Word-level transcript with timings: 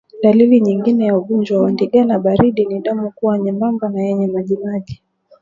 Dalili 0.23 0.61
nyingine 0.61 1.05
ya 1.05 1.17
ugonjwa 1.17 1.61
wa 1.61 1.71
ndigana 1.71 2.19
baridi 2.19 2.65
ni 2.65 2.79
damu 2.81 3.11
kuwa 3.11 3.39
nyembamba 3.39 3.89
na 3.89 4.01
yenye 4.03 4.27
majimaji 4.27 5.03